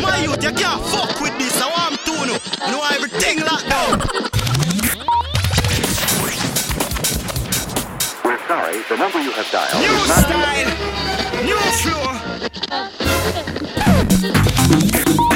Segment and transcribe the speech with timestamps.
[0.00, 1.60] my youth, you can't fuck with this.
[1.60, 2.38] I want to know.
[2.66, 4.00] You know everything locked down.
[8.24, 10.18] We're sorry, the number you have dialed New is not.
[10.24, 10.70] style,
[11.44, 12.06] new flow.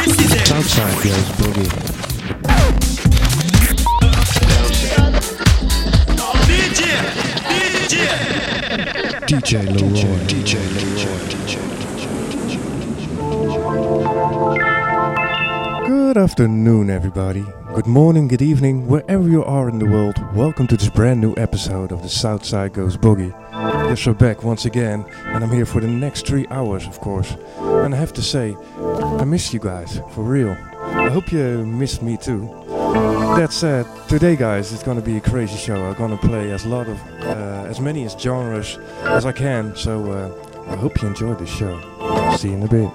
[0.04, 0.46] This is it.
[0.46, 1.70] Southside goes boogie.
[6.46, 6.80] DJ,
[7.88, 7.95] DJ.
[9.27, 10.18] DJ Leroy.
[10.27, 11.18] DJ Leroy.
[11.30, 11.59] DJ
[16.10, 17.46] Good afternoon, everybody.
[17.73, 20.16] Good morning, good evening, wherever you are in the world.
[20.34, 23.30] Welcome to this brand new episode of the Southside Goes Boogie.
[23.52, 27.37] Yes, we're back once again, and I'm here for the next three hours, of course.
[27.60, 30.56] And I have to say, I miss you guys, for real.
[30.80, 32.48] I hope you missed me too.
[33.37, 35.77] That said, today, guys, it's gonna be a crazy show.
[35.77, 39.77] I'm gonna play as lot of, uh, as many as genres as I can.
[39.77, 40.29] So uh,
[40.73, 41.79] I hope you enjoy this show.
[42.37, 42.90] See you in a bit.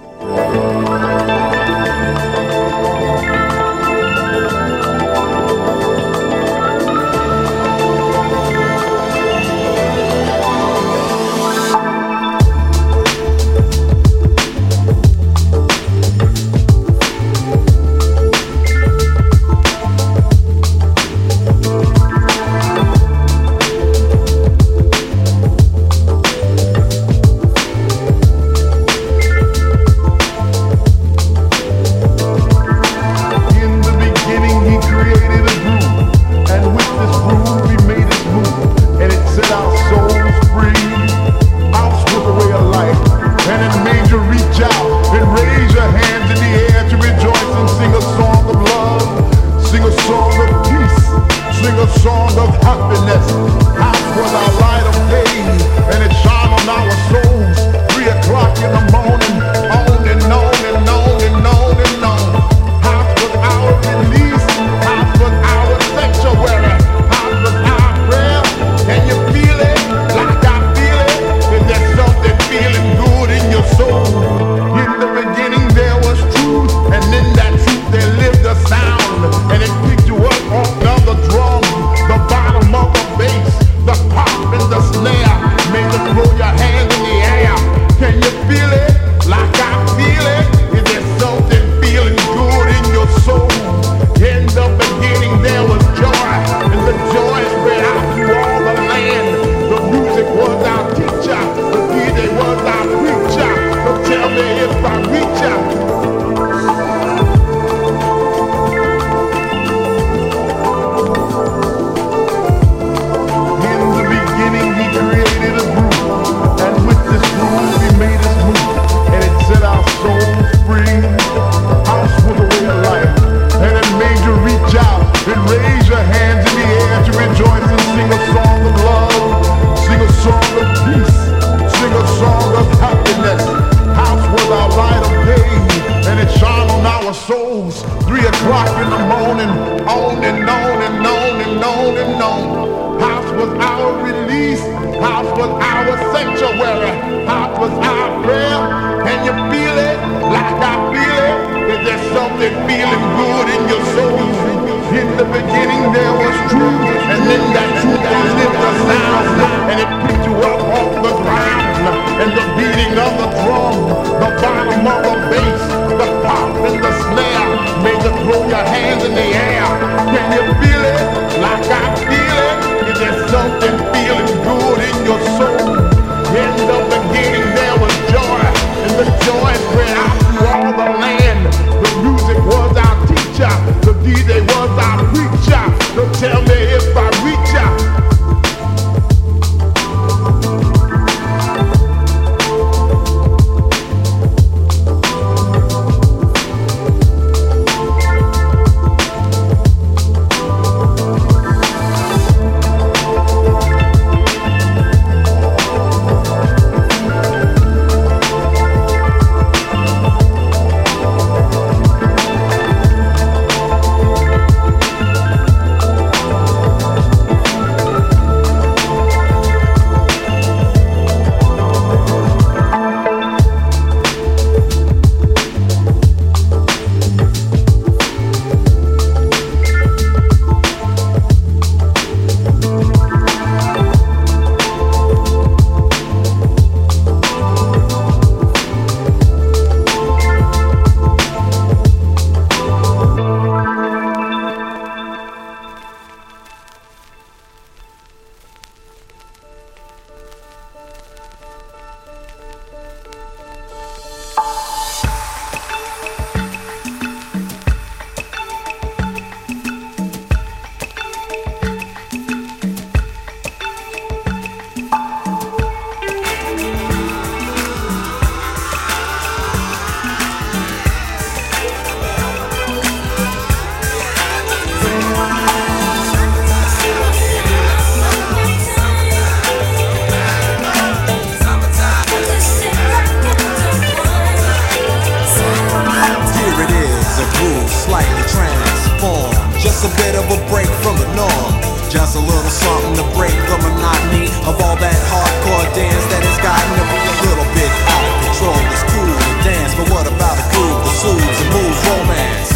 [294.95, 298.59] that hardcore dance that has gotten to be a little bit out of control.
[298.71, 302.49] It's cool to dance, but what about a groove that soothes and moves romance?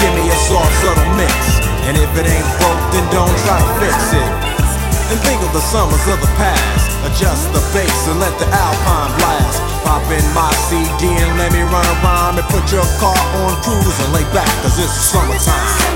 [0.00, 1.36] Give me a soft, subtle mix,
[1.84, 4.32] and if it ain't broke, then don't try to fix it.
[5.12, 6.88] And think of the summers of the past.
[7.12, 9.60] Adjust the bass and let the alpine blast.
[9.84, 13.98] Pop in my CD and let me run around and put your car on cruise
[14.02, 15.95] and lay back, cause it's summertime.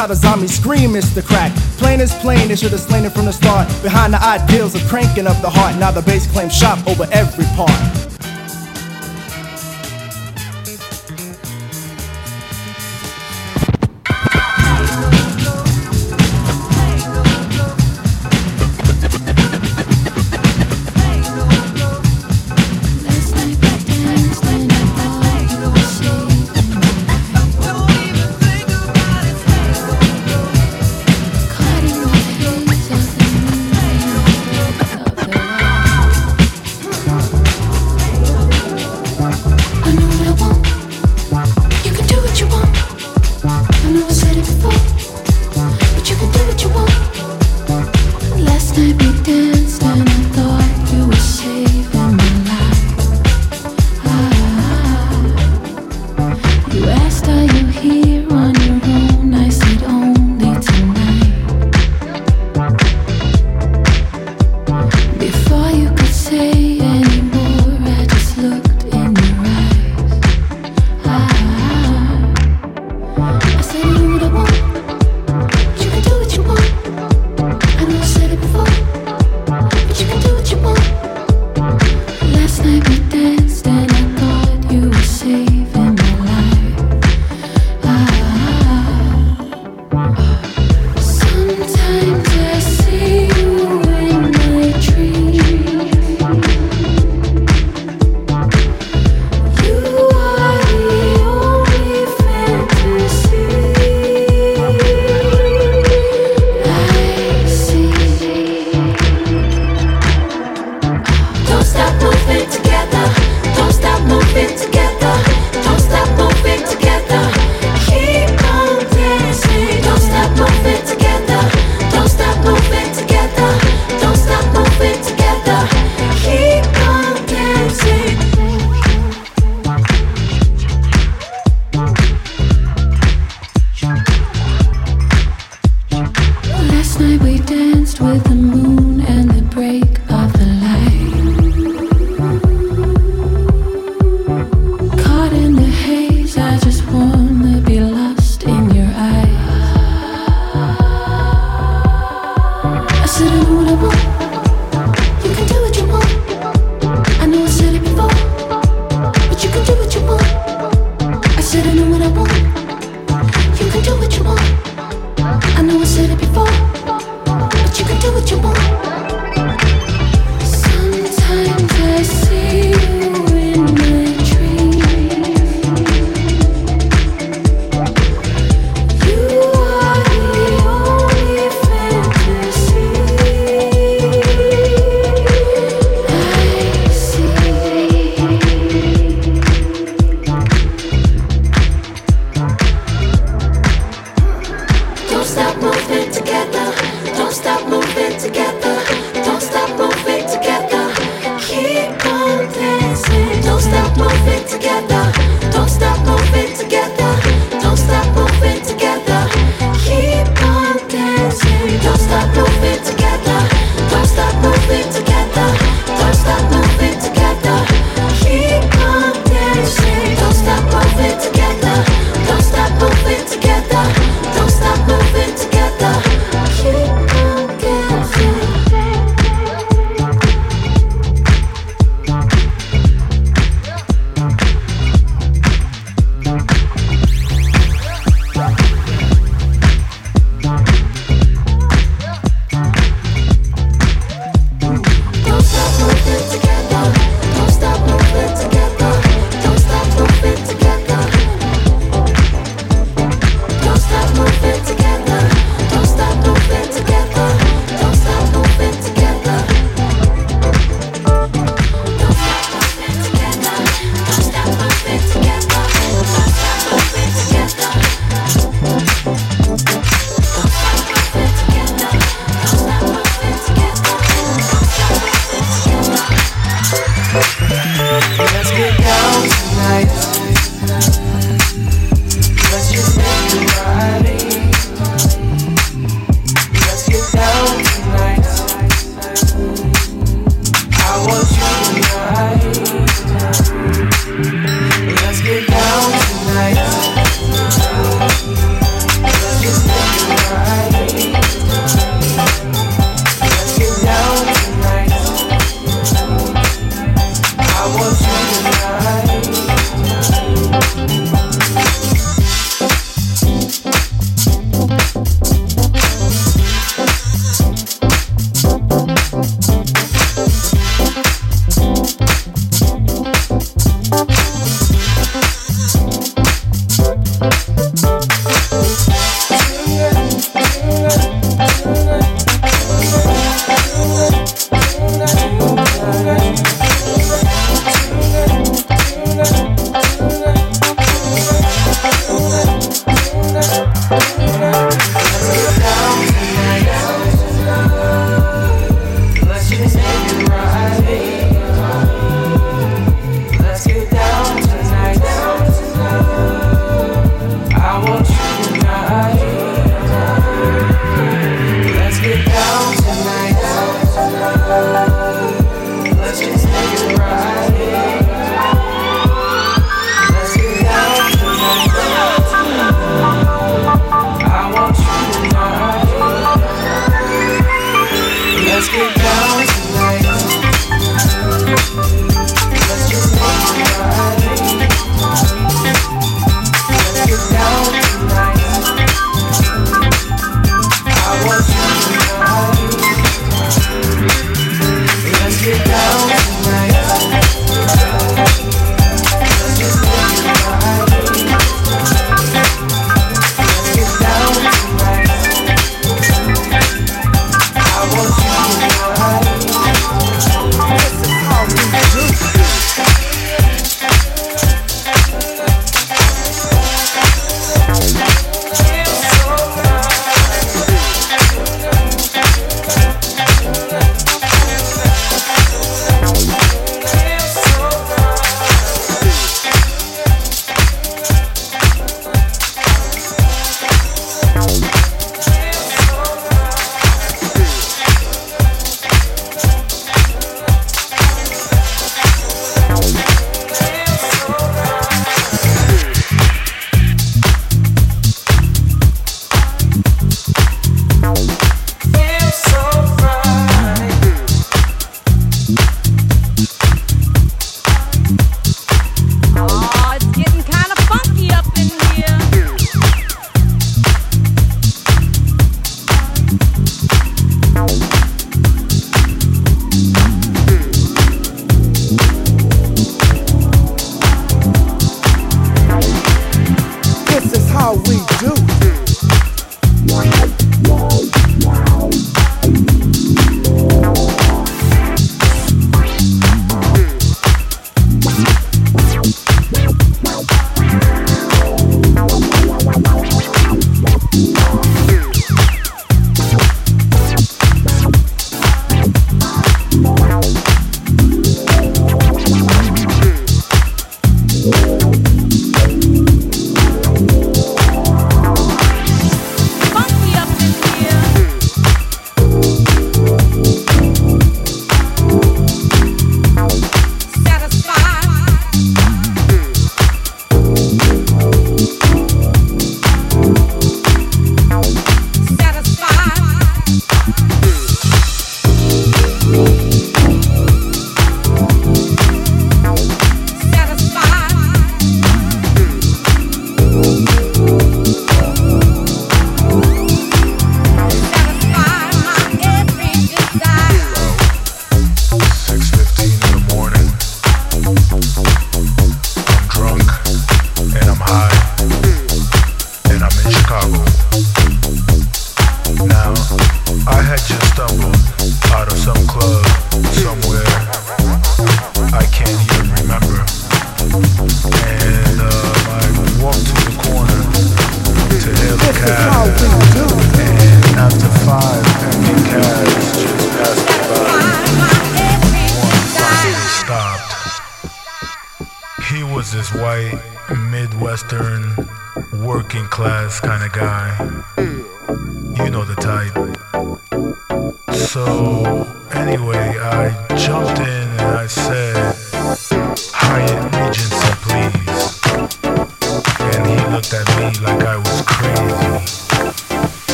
[0.00, 1.54] how the zombies scream, it's the crack.
[1.76, 3.68] Plain is plain, they should have slain it from the start.
[3.82, 7.44] Behind the ideals of cranking up the heart, now the bass claims shop over every
[7.54, 7.89] part.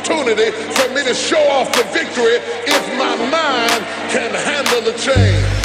[0.00, 2.36] Opportunity for me to show off the victory
[2.66, 5.59] if my mind can handle the change.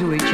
[0.00, 0.27] into each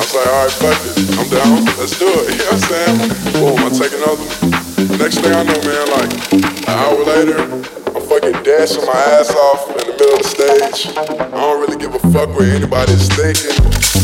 [0.00, 0.96] I was like, all right, fuck it.
[1.20, 1.64] I'm down.
[1.76, 2.32] Let's do it.
[2.32, 2.96] You know what I'm saying?
[3.36, 4.96] Boom, I take another one.
[4.96, 9.68] Next thing I know, man, like an hour later, I'm fucking dancing my ass off
[9.68, 10.96] in the middle of the stage.
[10.96, 13.99] I don't really give a fuck what anybody's thinking.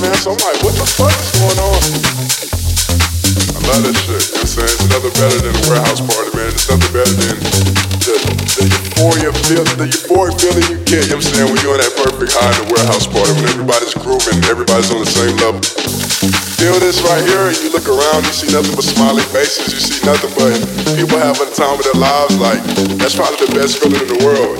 [0.00, 0.14] Man.
[0.20, 1.80] So I'm like, what the fuck is going on?
[3.56, 4.74] I love this shit, you know what I'm saying?
[4.76, 6.48] It's nothing better than a warehouse party, man.
[6.52, 7.36] It's nothing better than
[8.04, 8.14] the,
[8.56, 11.76] the euphoria feel, the euphoric feeling you get, you know what I'm saying, when you're
[11.76, 15.36] in that perfect high in the warehouse party, when everybody's grooving, everybody's on the same
[15.44, 15.60] level.
[16.56, 19.80] Feel this right here, and you look around, you see nothing but smiling faces, you
[19.80, 20.56] see nothing but
[20.96, 22.58] people having the time of their lives, like,
[22.98, 24.56] that's probably the best feeling in the world.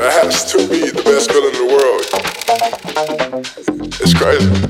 [0.00, 2.02] That has to be the best feeling in the world.
[4.18, 4.65] Crazy.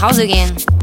[0.00, 0.75] Hause gehen.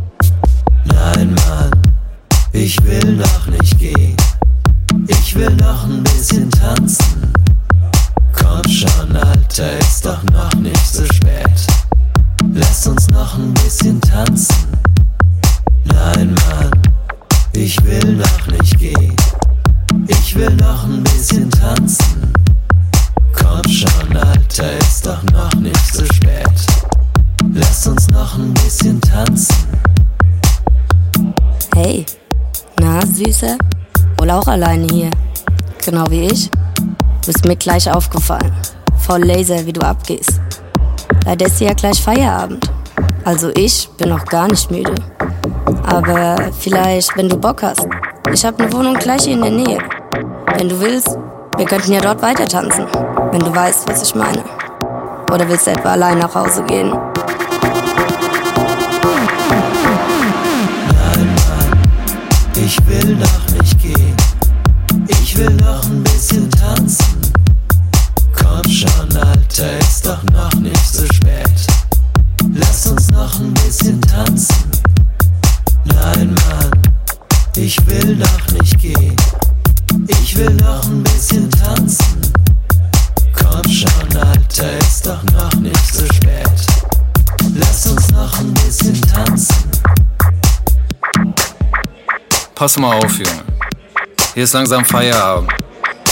[37.63, 38.53] Gleich aufgefallen.
[38.99, 40.39] Voll laser, wie du abgehst.
[41.25, 42.69] Leider ist ja gleich Feierabend.
[43.23, 44.93] Also ich bin noch gar nicht müde.
[45.85, 47.87] Aber vielleicht, wenn du Bock hast.
[48.33, 49.79] Ich habe eine Wohnung gleich hier in der Nähe.
[50.57, 51.17] Wenn du willst,
[51.57, 52.85] wir könnten ja dort weiter tanzen.
[53.31, 54.43] Wenn du weißt, was ich meine.
[55.31, 56.93] Oder willst du etwa allein nach Hause gehen?
[62.55, 63.42] Ich will noch
[92.63, 93.43] Pass mal auf, Junge.
[94.33, 95.51] Hier ist langsam Feierabend.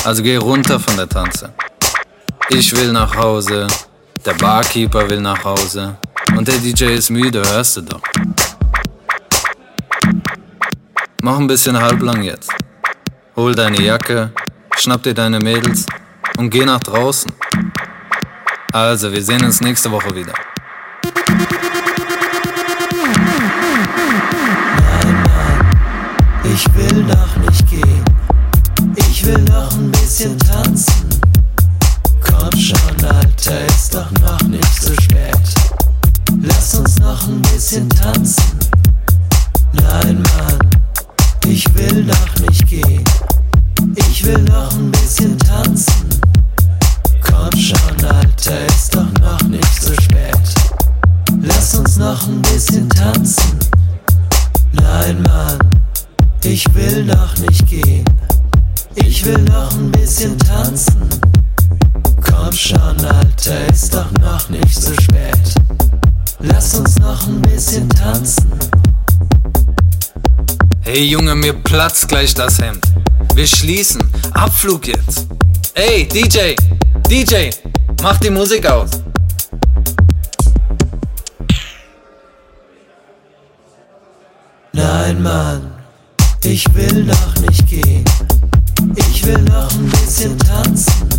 [0.03, 1.53] Also geh runter von der Tanze.
[2.49, 3.67] Ich will nach Hause,
[4.25, 5.95] der Barkeeper will nach Hause
[6.35, 8.01] und der DJ ist müde, hörst du doch.
[11.21, 12.51] Mach ein bisschen halblang jetzt.
[13.37, 14.33] Hol deine Jacke,
[14.75, 15.85] schnapp dir deine Mädels
[16.37, 17.31] und geh nach draußen.
[18.73, 20.33] Also, wir sehen uns nächste Woche wieder.
[26.53, 28.03] Ich will noch nicht gehen.
[28.97, 31.09] Ich will noch ein bisschen tanzen.
[32.19, 35.37] Komm schon, Alter, ist doch noch nicht so spät.
[36.41, 38.59] Lass uns noch ein bisschen tanzen.
[39.71, 40.59] Nein, Mann,
[41.47, 43.03] ich will noch nicht gehen.
[43.95, 46.09] Ich will noch ein bisschen tanzen.
[47.21, 50.35] Komm schon, Alter, ist doch noch nicht so spät.
[51.41, 53.57] Lass uns noch ein bisschen tanzen.
[54.73, 55.59] Nein, Mann,
[56.43, 58.05] ich will noch nicht gehen.
[58.95, 61.09] Ich will noch ein bisschen tanzen.
[62.21, 65.55] Komm schon, Alter, ist doch noch nicht so spät.
[66.39, 68.51] Lass uns noch ein bisschen tanzen.
[70.81, 72.83] Hey Junge, mir platzt gleich das Hemd.
[73.35, 74.01] Wir schließen.
[74.33, 75.27] Abflug jetzt.
[75.73, 76.55] Ey, DJ,
[77.09, 77.49] DJ,
[78.01, 78.89] mach die Musik aus.
[84.73, 85.80] Nein, Mann,
[86.43, 88.03] ich will noch nicht gehen.
[88.95, 91.09] Ich will noch ein bisschen tanzen.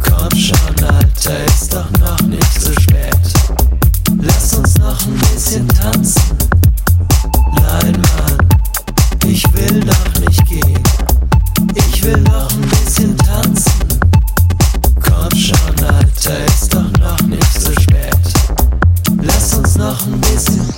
[0.00, 3.16] Komm schon, Alter, ist doch noch nicht so spät.
[4.20, 6.22] Lass uns noch ein bisschen tanzen.
[7.62, 8.48] Nein, Mann,
[9.26, 10.82] ich will noch nicht gehen.
[11.88, 13.72] Ich will noch ein bisschen tanzen.
[15.02, 18.16] Komm schon, Alter, ist doch noch nicht so spät.
[19.22, 20.68] Lass uns noch ein bisschen.